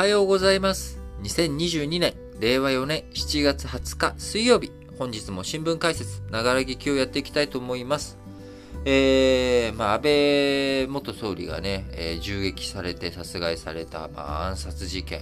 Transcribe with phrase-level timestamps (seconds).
[0.00, 0.98] はようございます。
[1.24, 8.16] 2022年、令和4年7月20日水曜日、本日も新聞解説、ながら劇をやっていきたいと思います。
[8.86, 15.20] えー、まあ、安倍元総理がね、えー、銃撃されて殺害された、まあ、暗殺事件。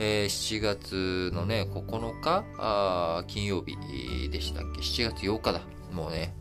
[0.00, 3.76] えー、7月のね、9日あ金曜日
[4.28, 5.60] でしたっけ ?7 月8日だ。
[5.92, 6.34] もうね、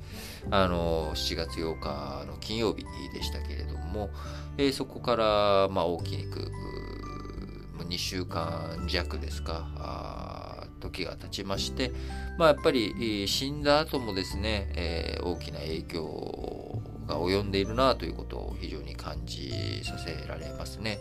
[0.49, 2.83] あの、7月8日の金曜日
[3.13, 4.09] でしたけれども、
[4.57, 6.51] えー、そこから、まあ、大きく、
[7.83, 11.91] 2週間弱ですか、時が経ちまして、
[12.37, 20.99] まあ、やっぱり死んだ後もですね、えー、大きな影響が及んでいるなということを非常に感じさせられますね。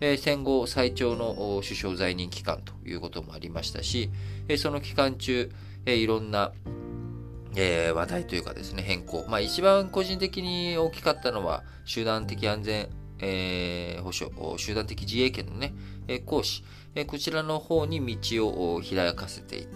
[0.00, 4.10] え、戦後最長の首相在任期間ということもありましたし、
[4.48, 5.50] え、その期間中、
[5.86, 6.52] え、いろんな
[7.54, 9.24] え、話題というかですね、変更。
[9.28, 12.88] まあ一番個人的に大きかったのは、集団的安全、
[13.22, 15.72] えー、保障、集団的自衛権のね、
[16.08, 19.68] えー、行使、えー、こちらの方に道を開かせていっ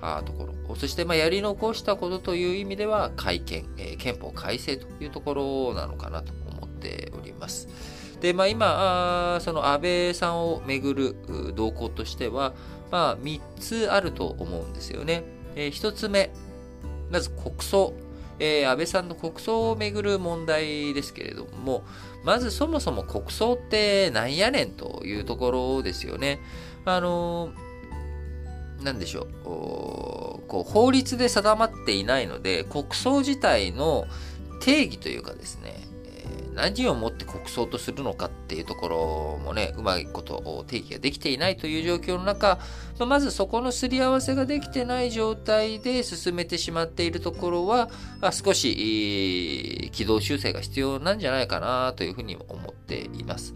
[0.00, 0.76] たところ。
[0.76, 7.68] そして、まあ、やり残したことという意味では、改憲、えー、憲法改正というところなのかなと思っております。
[8.20, 11.16] で、まあ、今、その安倍さんをめぐる
[11.54, 12.54] 動向としては、
[12.90, 15.24] まあ、3つあると思うんですよね。
[15.56, 16.30] えー、1つ目、
[17.10, 17.92] まず国葬。
[18.38, 21.84] えー、安倍さんの国葬をめぐる問題ですけれども、
[22.24, 26.40] まずそもそも国葬ってなんやねんというところですよね。
[26.84, 29.26] あのー、なんでしょう。
[29.44, 34.06] こう法律で定まっていないので、国葬自体の
[34.60, 35.86] 定義というかですね、
[36.56, 42.58] 何をもって国葬とするのかっていうところもね、うまいこと定義ができていないという状況の中、
[43.06, 47.90] まずそこのすり合わせができてない状態で進めてしまっているところは、
[48.32, 53.52] 少し軌道修正が必要なんじゃないかなというふうに思っています。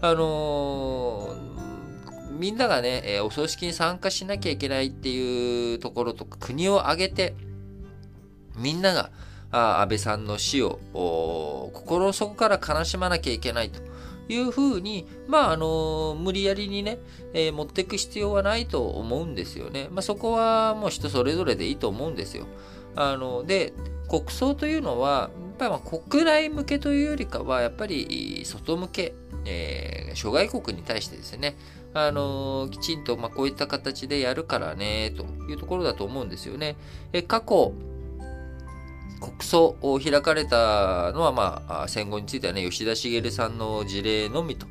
[0.00, 7.34] あのー、みんながね、えお葬式に参加しなきゃいけないっていうところとか、国を挙げて、
[8.56, 9.10] みんなが
[9.50, 13.80] 安倍さんの死を心の底から悲しまなきゃいけないと
[14.28, 16.98] いうふうに、まあ、あの、無理やりにね、
[17.32, 19.88] えー、持っていく必要はないと思うんですよね。
[19.90, 22.46] まあ、そこはもう人それぞれでいいと思うんですよ。
[22.96, 23.72] あの、で、
[24.08, 29.14] 国葬というのは、やっぱりま国内向けというよりかは、やっぱり外向け、
[29.44, 31.56] えー、諸外国に対してですね、
[31.94, 36.76] あのきちんとまこういった形でやるからね、というところだと思うんですよね。
[37.12, 37.72] え過去、
[39.20, 44.66] 国葬を開かれたのは、まあ、戦後についてはね、吉田茂さんの事例のみと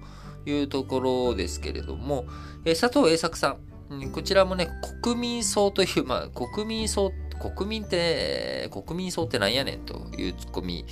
[0.45, 2.25] いうところですけれども、
[2.65, 3.57] え佐藤栄作さ
[3.89, 4.69] ん、こちらもね、
[5.01, 10.85] 国民葬という、まあ、国民葬、国民って、国民葬ってなんやねんというツッコミ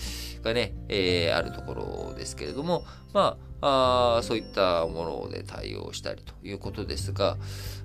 [0.44, 7.38] がね、えー、あるところですけれども、まあ、あそういったもので対応したりということですが、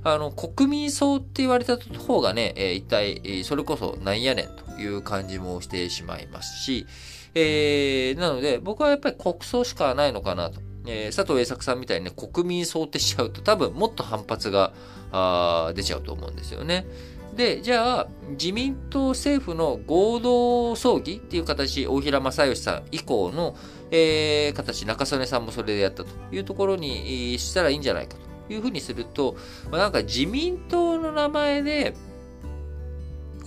[0.03, 6.87] あの、国民葬って言われた方がね、えー、一体、それこそなんやねんという感じもしてしまいますし、
[7.35, 10.61] えー、なので、僕はやっぱり国葬しかないのかなと。
[10.91, 14.73] えー、佐藤栄作さんみたいにね、国民葬ってしちゃうと多分もっと反発が
[15.13, 16.87] あ出ちゃうと思うんですよね。
[17.35, 23.57] で、じゃあ、自民党政府の合同葬儀っていう形、大平正義さん以降の、
[23.91, 29.37] えー、形、中曽根さんもそれでやったというところにしたらいいんじゃないかというふうにすると、
[29.71, 31.95] まあ、なんか自民党の名前で、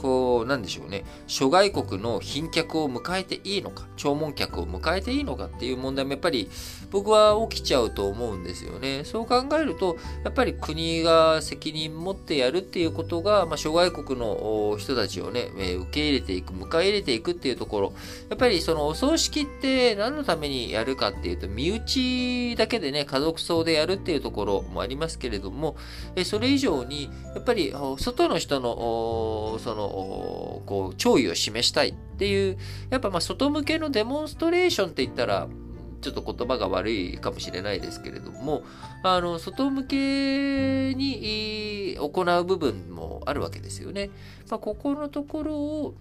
[0.01, 6.49] こう、なんでしょうね、諸外国の賓客を迎えていいのか、弔問客を迎えていいのかっていう問題もやっぱり
[6.89, 9.03] 僕は起きちゃうと思うんですよね。
[9.05, 17.93] そう考えると、やっぱり国が責任持ってやるっていうことが、まあ、諸外国の人たちをね、受け入れていく、迎え入れていくっていうところ、
[18.29, 25.75] やっぱりそのお葬式って何のためにやるかっていうと、身内だけでね、家族葬でやるっていうところもありますけれども、
[26.25, 32.57] それ以上に、やっぱり外の人の、その、こう、弔意を示したいっていう、
[32.89, 35.47] やっぱまあ外向けのデモンストレーションって言ったら、
[36.01, 38.63] ちょっと言葉が悪いかもしれないですけれども、
[39.03, 44.09] あの、外向けに行う部分もあるわけですよね。
[44.49, 45.93] まあ、ここのところを、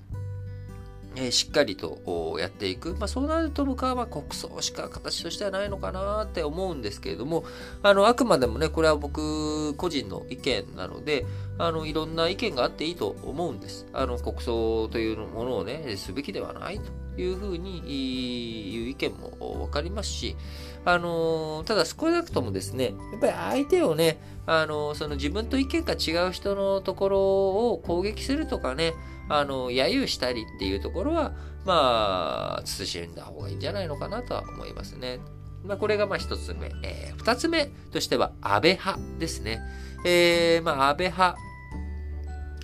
[1.16, 2.94] えしっかりとやっていく。
[2.94, 7.44] まあ、そうなると僕はま国葬しか形としてはないのかなって思うんですけれども、
[7.82, 11.26] あの、あくまでもね、これは僕個人の意見なので、
[11.58, 13.86] あの、いろんな意見があっていいと思うんです。
[13.92, 16.80] あの、国葬というものをね、すべきではない
[17.16, 17.82] というふうに
[18.72, 20.36] 言う意見も分かりますし、
[20.84, 27.20] あの、ただ少なくともですね、やっぱり相手をね、あの、その自分と意見が違う人のところ
[27.72, 28.94] を攻撃するとかね、
[29.28, 31.32] あの、揶揄したりっていうところは、
[31.64, 35.20] まあ、慎んだ方がいいんじゃないのかなとは思いますね。
[35.64, 36.72] まあ、これがまあ一つ目。
[36.82, 39.60] えー、二つ目としては、安倍派ですね。
[40.04, 41.36] えー、まあ、安倍派。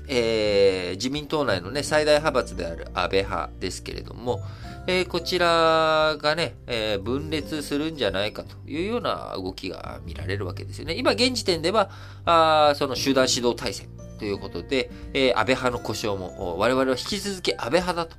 [0.09, 4.41] えー、自民党内のね、最大派閥である安倍派ですけれども、
[4.89, 10.95] えー、こちらがね、えー、分裂するんじゃないかというような動きが見られるわけですよね。
[10.95, 11.91] 今、現時点では、
[12.25, 13.89] あその集団指導体制
[14.19, 18.17] ということで、えー、安倍派の故障も、我々は引き続き安倍派だ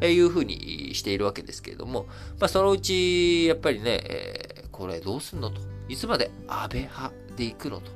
[0.00, 2.06] というふうにしているわけですけれども、
[2.38, 5.60] まあ、そのうち、やっぱりね、えー、これどうすんのと。
[5.88, 7.90] いつまで安倍派で行くのと。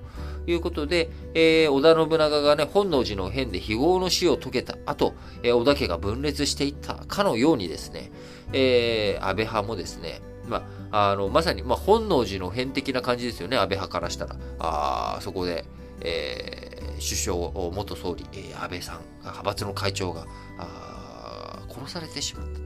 [0.50, 8.10] いうことで、えー、織田信長がね、本能寺の変で非業の死を遂げた後、えー、織田家が分裂していったかのようにですね、
[8.52, 14.36] えー、安倍派もですね、まあ、あの、まさに、まあ、本能寺の変的な感じですよね、安倍派からしたら。
[14.58, 15.64] あそこで、
[16.00, 20.26] えー、首相、元総理、えー、安倍さん、派閥の会長が、
[20.58, 22.60] あ殺されてしまった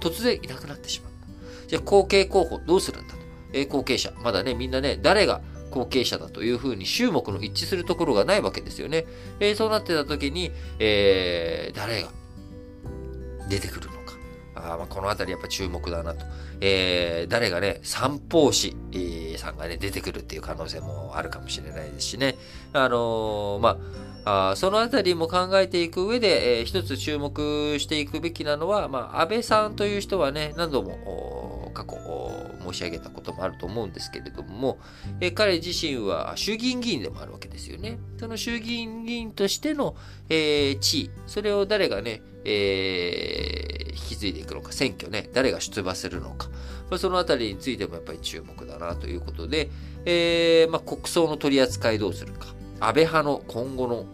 [0.00, 0.10] と。
[0.10, 1.66] 突然いなくなってしまった。
[1.68, 3.20] じゃあ、後継候補どうするんだと。
[3.52, 4.12] えー、後継者。
[4.22, 9.06] まだね、みんなね、誰が後継者だというふうに衆目の一致するところがないわけですよね。
[9.38, 12.08] えー、そうなってた時に、えー、誰が
[13.48, 14.00] 出てくるのか。
[14.54, 16.24] あまあこのあたりやっぱ注目だなと。
[16.60, 22.36] えー、誰がね、三方士、えー、さんがね、出てくるっていう可能性もあるかもしれないですしね。
[22.72, 23.78] あのー、ま
[24.24, 31.96] あ、あそのあたりも考えていく上で、えー、一つ注目していくべきなのは、まあ、安倍さんという人はね、何度も過去
[32.72, 34.78] 申し上げたこともあると思うんですけれども、
[35.20, 37.98] えー、彼自身は衆議院議員でもあるわけですよね。
[38.18, 39.96] その衆議院議員としての、
[40.28, 46.48] えー、地位、それを誰がね、えー、引き継いでいくのか、選挙ね、誰が出馬するのか、
[46.90, 49.70] まあ、そのあたりについてもやっぱり注目だなということで、
[50.04, 52.46] えーまあ、国葬の取り扱いどうするか、
[52.80, 54.04] 安倍派の今後の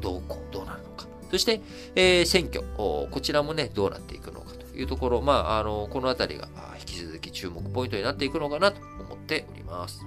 [0.00, 1.60] 動向、どうなるのか、そして、
[1.94, 10.04] えー、選挙、こちらもね、どうなっていくのかいうところ、まあ、あの、このあたりが引き続き注目ポイントになっていくのかなと思っております。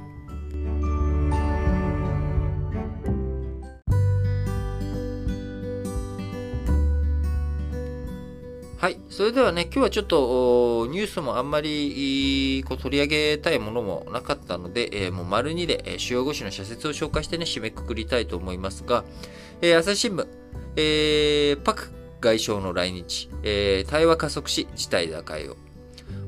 [8.84, 8.98] はい。
[9.10, 19.06] それではね、今日はちょっとニュースもあんまりこう取り上げたいものもなかったので、えー、もう丸2で、えー、主要語詞の社説を紹介してね、締めくくりたいと思いますが、
[19.62, 20.28] えー、朝日新聞、
[20.76, 25.58] えー、パク外相の来日、えー、対話加速し事態打開を。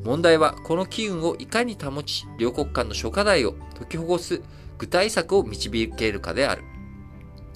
[0.03, 4.41] 問題はこの機運をいかに保ち、両国間の諸課題を解きほぐす
[4.77, 6.63] 具体策を導けるかである。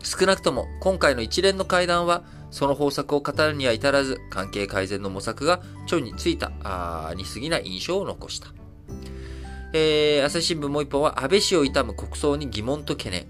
[0.01, 8.47] 少なくとも今回の一連の会談はその方策を語るには至らず、関係改善の模索が蝶についた、あに過ぎない印象を残した。
[9.73, 13.27] えー、朝日新聞もう一本は、安倍氏を悼む国葬に疑問と懸念。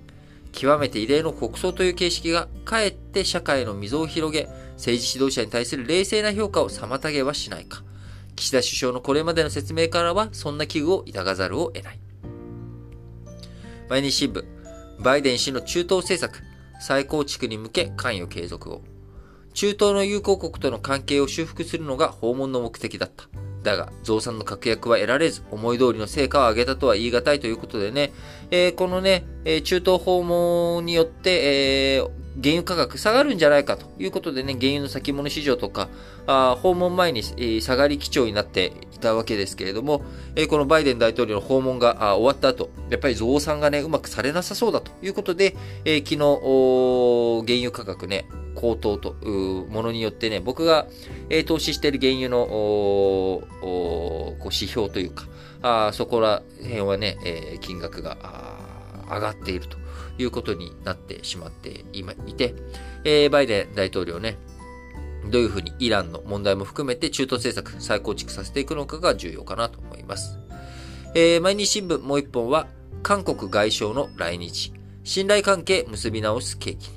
[0.51, 4.47] 極めて異例の国葬という形式が、かえって社会の溝を広げ、
[4.79, 7.83] 政治指導者に対する冷静な評価を妨げはしないか。
[8.37, 11.99] 岸田首相のこれまでの説明からは、そんな危惧を抱かざるを得ない。
[13.89, 14.45] 毎日新聞、
[14.99, 16.41] バイデン氏の中東政策、
[16.79, 18.81] 再構築に向け関与継続を。
[19.53, 23.25] 中東の友好国との関係を修復するのが訪問の目的だった。
[23.63, 28.13] だが、増産の確約は得られず、思い通りの成果を上げたとは言い難いということでね、
[28.51, 35.89] えー、このね、え中東訪問によって、えー、原油価格下がるんじゃないかということでね、原油の先物市場とか、
[36.25, 40.03] あ訪問前に、え、下がり基調になっていたわけですけれども、
[40.35, 48.25] え、このバイデン大統領の訪問が終わった後、やっぱり増産がね、うまくされなさそうだということで、えー、昨日、原油価格ね、
[48.56, 50.87] 高騰というものによってね、僕が、
[51.29, 53.44] え、投資している原油のこ
[54.39, 55.27] う指標というか、
[55.61, 58.18] あそこら辺はね、えー、金額が
[59.09, 59.78] 上がっていると
[60.18, 62.54] いうことになってしまっていて、
[63.04, 64.37] えー、バイデン大統領ね、
[65.30, 70.39] どういうふうにイランの問題も含めて中東政策再構築させていくのかが重要かなと思います。
[71.16, 72.68] えー、毎日新聞もう一本は、
[73.01, 74.73] 韓国外相の来日、
[75.04, 76.92] 信頼関係結び直す契機。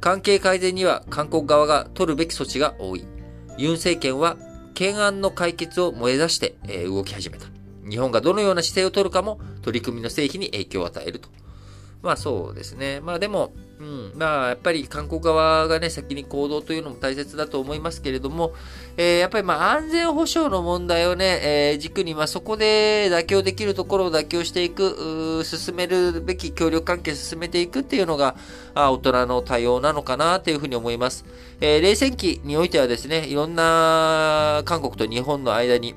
[0.00, 3.04] 関係改善には韓国側が取るべき措置が多い。
[3.56, 4.36] ユン政権は
[4.68, 7.53] 懸案の解決を目指して、え動き始めた。
[7.88, 11.28] 日本がどのような姿勢を取るかも取り組みの成否に影響を与えると
[12.04, 13.00] まあそうですね。
[13.00, 18.52] まあでも、うん、まあやっぱり韓国側がね、先に行動というのも大切だと思いますけれども、
[18.98, 28.36] えー、やっぱりまあ安全保障の問題をね、えー、軸に、まあそこで妥協できるところを妥協していく、進めるべき協力関係を進めていくっていうのが、
[28.74, 31.24] あ大人の対応なのかなというふうに思います。
[31.62, 35.94] えー、冷戦期においてはですね、いろんな韓国と日本の間に、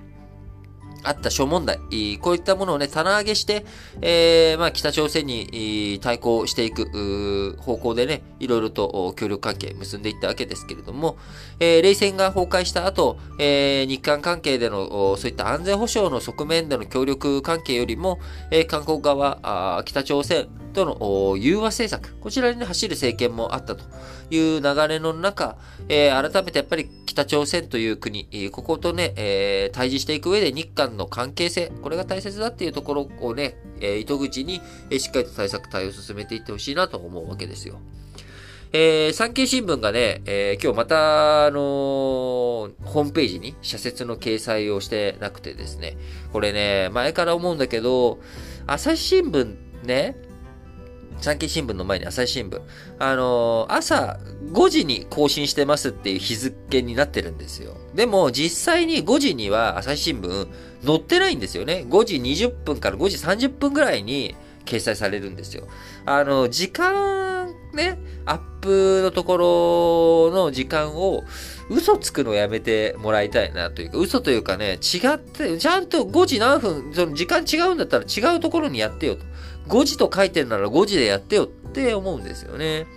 [1.03, 1.79] あった諸問題、
[2.21, 3.65] こういったものをね、棚上げして、
[4.01, 11.17] えー、まあ、北朝鮮に対抗していく方向でね、いろいろと協力関係結んでいったわけですけれども、
[11.59, 18.19] えー、冷戦が崩壊した後、えー、日韓関係での、そういった安全保障の側面での協力関係よりも、
[18.51, 23.83] え、韓国側、北朝鮮との融和政策、こちらに、走る政権もあったと
[24.29, 25.57] いう流れの中、
[25.89, 34.61] えー、改めてやっぱり北朝鮮という国、こことね、えー、対峙していく上で日韓の関係性、これが大切だっていうところをね、えー、糸口に、
[34.99, 37.79] しっかりと対策、対応を進めていってほしいなと思うわけですよ。
[38.71, 45.97] えー、産経新聞がね、えー、今日また、あのー、ホームページに社説の掲載をしてなくてですね、
[46.33, 48.19] これね、前から思うんだけど、
[48.67, 50.17] 朝日新聞ね、
[51.19, 52.61] 産経新聞の前に朝日新聞。
[52.99, 54.19] あのー、朝
[54.51, 57.75] 5時に更新してますっていう日付になってるんですよ。
[57.95, 60.47] でも実際に5時には朝日新聞
[60.85, 61.85] 載ってないんですよね。
[61.87, 65.67] 5時20分から5時30分ぐらいに掲載されるんですよ。
[66.05, 71.23] あの、時間ね、アップのところの時間を
[71.69, 79.25] 嘘つくのやめてもらいたいなというか、嘘というかね、違って、ちゃんと5時何分、その時間違うんだったら違うところにやってよと。
[79.67, 82.87] 5時と書いてるなら5時でやってよって思うんですよね。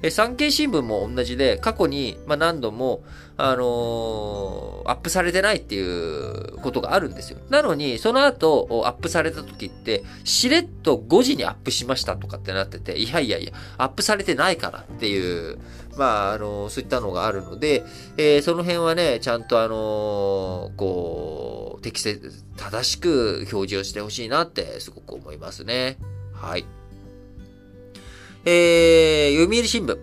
[0.00, 3.02] え、産経新聞も同じで、過去に、まあ、何度も、
[3.36, 7.38] あのー、アップされてないっていうことがあるんですよ。
[7.50, 15.58] なのに、その後、アップされた時って、しれっと5時にアップしましたとかってなってて、いやいやいや、アップされてないからっていう、
[15.96, 17.84] まあ、あのー、そういったのがあるので、
[18.16, 25.98] えー、その辺はね、ちゃんとあのこう、適切、正しく表示をしてほしいなってすごく思いますね。
[26.40, 26.64] はい。
[28.44, 29.98] えー、読売新聞。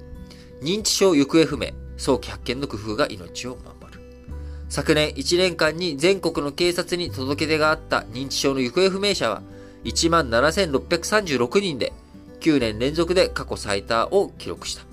[0.62, 1.72] 認知症行方不明。
[1.98, 4.00] 早期発見の工夫が命を守る。
[4.70, 9.42] 昨年1年間に全国の警察に届け出があった認知症の行方不明者は
[9.86, 11.94] 17,636人で
[12.42, 14.84] 9年連続で過去最多を記録した。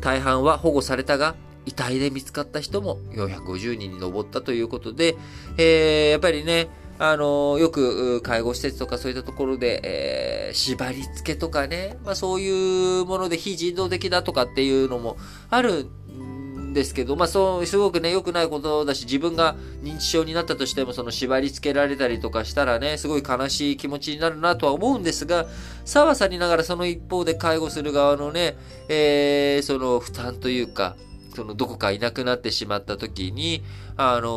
[0.00, 1.34] 大半は保護されたが、
[1.66, 5.16] 遺体で見つかった人も450人に上ったということで、
[5.58, 6.68] えー、やっぱりね、
[6.98, 15.16] あの、よく介護施設とかそういったところで、えー、縛り付けとかね、まあそういうもので非人道的だとかっていうのも
[15.48, 25.46] あるんですけど、まあそう、すごくね、良くないことだし、自分が認知症になったとしても、その縛り付けられたりとかしたらね、すごい悲しい気持ちになるなとは思うんですが、
[25.84, 28.56] さはさりながらその一方で介護する側のね、
[28.88, 30.96] えー、その負担というか、
[31.38, 33.62] そのどこかいなくなってしまった時に、
[33.96, 34.28] あの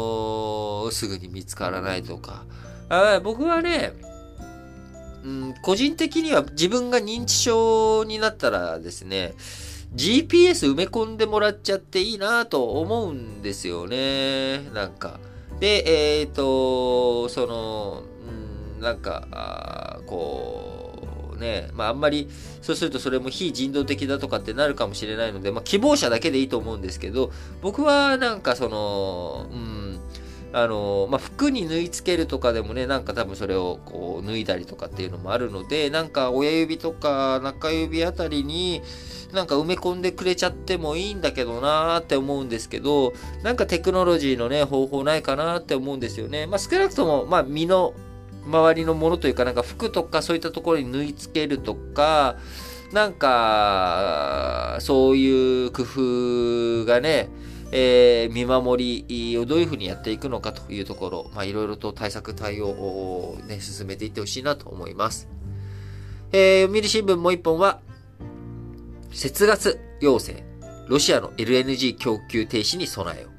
[0.86, 2.43] ー、すぐに見つからないとか。
[2.89, 3.93] あ僕はね、
[5.24, 9.34] うん、個人的には自分が認知症になったらですね、
[9.96, 14.60] GPS 埋め込んでもらっちゃっていいなと思うんですよね。
[14.75, 15.20] なんか。
[15.60, 18.03] で、えっ、ー、と、その、
[18.77, 20.81] うん、なんか、こう、
[21.41, 22.29] ね、まああんまり、
[22.62, 27.31] そうするとそれも非人道的だとかってなるかもしれないので、まあ希望者だけでいいと思うんですけど、
[27.62, 30.00] 僕はなんかその、うん、
[30.53, 38.81] あの、まあ、服に縫い付けるとかでもね、なんか多分それをこう脱いだりとかっていうのもあるので、なんか親指とか中指あたりに、
[39.33, 46.48] なんか埋め込んでくれちゃってもいいんだけどなーって思うんですけど、なんかテクノロジーのね、方法ないかなって思うんですよね。
[46.48, 47.93] まあ、少なくとも、まあ、身の
[48.45, 52.38] 周りのものというか、なんか服とかそういったところに縫い付けるとか、
[52.91, 57.29] なんか、そういう工夫がね、
[57.71, 65.29] えー、見守りをどういうふうにやっていくのかというところ、まあ、いろいろと対策対応をね、進めていってほしいなと思います。
[66.33, 67.79] えー、読売新聞もう一本は、
[69.12, 70.43] 節ガス要請。
[70.88, 73.29] ロシアの LNG 供給停止に備えよ。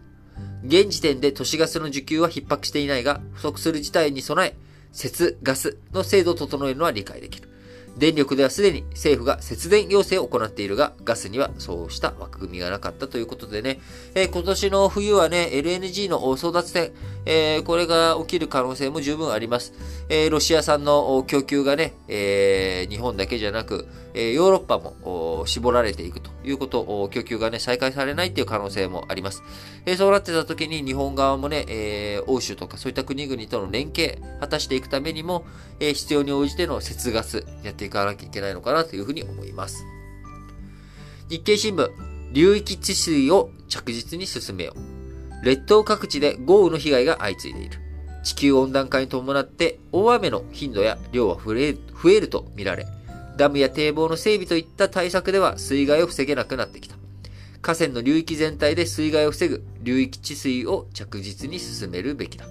[0.64, 4.56] 現時点で都市ガスの需給は逼迫していないが、不足する事態に備え、
[4.92, 7.52] 節ガスの制度を整えるのは理解できる。
[7.96, 13.80] 電力ではすでに政府が節電要請を行っているが、ガスにはそうした枠組みがなかったということでね、
[14.14, 16.92] えー、今年の冬はね、LNG の争奪戦、
[17.26, 19.74] えー、これが起きる可能性も十分あります。
[20.08, 29.42] えー、ロシア産の供給がね、え日本だけじゃなく、えヨーロッパも絞られていくということ、供給がね、再開されないっていう可能性もあります。
[29.86, 35.44] えそうなってた時に日本側もね、え欧州とかそういった国々との連携、果たしていくためにも、
[35.80, 39.84] え必要に応じての節ガス、やっていかなきゃいけないのかなというふうに思います。
[41.28, 41.90] 日経新聞、
[42.32, 45.44] 流域治水を着実に進めよう。
[45.44, 47.78] 列島各地で豪雨の被害が相次いでいる。
[48.22, 52.86] 地球温暖化に伴って大雨の頻度や量は増えると見られ、
[53.36, 56.96] ダムや堤防の整備といった対策では水害を防げなくなってきた。
[57.60, 62.46] 河川の流域全体で水害を防ぐ流域治水を着実に進めるべきだ。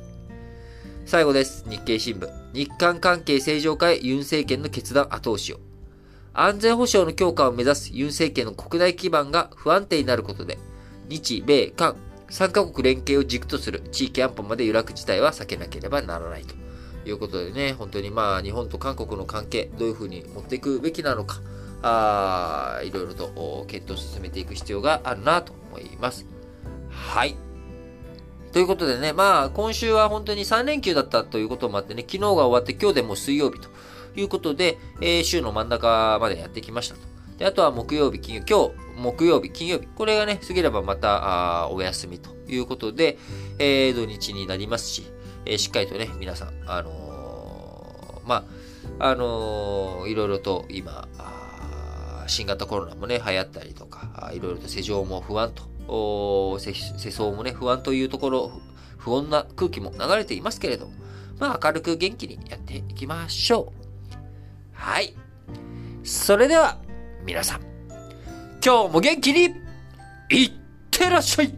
[1.06, 1.66] 最後です。
[1.68, 2.30] 日経新聞。
[2.54, 5.60] 日韓関係正常化へユン政権の決断後押しを。
[6.34, 10.58] 安全保障の強化を目指すユン政権の国内基盤が不安定になることで、
[11.10, 11.98] 日米韓
[12.30, 16.56] 3カ国連携を軸とする地域安保まで揺らぐ事態は避けなければならないと
[17.05, 21.41] いうことでね、本当にまあ日本と韓国の関係、どういうふうに持っていくべきなのか、
[21.81, 26.25] あいろいろと検討を進めていく必要があるなと思います。
[26.89, 27.36] はい。
[28.51, 33.70] ということでね、まあ今週は本当に3連休だったということもあってね、昨日が終わって今日でもう水曜日と
[34.15, 37.01] いうことで、えー、週の真ん中までやってきましたと。
[37.38, 43.17] で、あとは木曜日、金曜日、今日、木曜日、金曜日、これがね、過ぎればまた、あお休みということで、
[43.58, 45.05] えー、土日になりますし、
[45.46, 48.46] えー、しっかりとね、皆さん、あのー、ま
[49.00, 51.08] あ、あのー、いろいろと今、
[52.28, 58.52] 新型コロナもね、流行ったりとか、いろいろと世情も不安と、世相もね、不安というところ、
[58.98, 60.94] 不穏な空気も流れていますけれども、
[61.40, 64.16] まあ明るく元気にやっていきましょう。
[64.74, 65.14] はい。
[66.04, 66.78] それでは、
[67.26, 67.62] 皆さん、
[68.64, 69.56] 今日も元気に、
[70.30, 70.52] いっ
[70.90, 71.54] てらっしゃい